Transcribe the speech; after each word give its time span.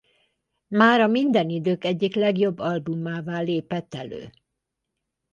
Mára 0.67 1.07
minden 1.07 1.49
idők 1.49 1.83
egyik 1.83 2.15
legjobb 2.15 2.59
albumává 2.59 3.39
lépett 3.39 3.93
elő. 3.93 4.29